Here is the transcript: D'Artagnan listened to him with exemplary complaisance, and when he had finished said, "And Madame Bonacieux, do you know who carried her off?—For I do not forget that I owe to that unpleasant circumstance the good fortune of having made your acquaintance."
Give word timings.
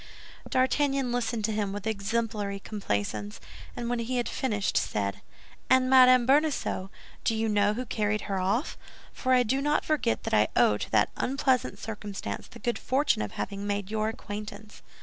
D'Artagnan 0.49 1.11
listened 1.11 1.45
to 1.45 1.51
him 1.51 1.71
with 1.71 1.85
exemplary 1.85 2.59
complaisance, 2.59 3.39
and 3.75 3.87
when 3.87 3.99
he 3.99 4.17
had 4.17 4.27
finished 4.27 4.75
said, 4.75 5.21
"And 5.69 5.91
Madame 5.91 6.25
Bonacieux, 6.25 6.89
do 7.23 7.35
you 7.35 7.47
know 7.47 7.75
who 7.75 7.85
carried 7.85 8.21
her 8.21 8.39
off?—For 8.39 9.31
I 9.31 9.43
do 9.43 9.61
not 9.61 9.85
forget 9.85 10.23
that 10.23 10.33
I 10.33 10.47
owe 10.55 10.77
to 10.77 10.89
that 10.89 11.09
unpleasant 11.17 11.77
circumstance 11.77 12.47
the 12.47 12.57
good 12.57 12.79
fortune 12.79 13.21
of 13.21 13.33
having 13.33 13.67
made 13.67 13.91
your 13.91 14.09
acquaintance." 14.09 14.81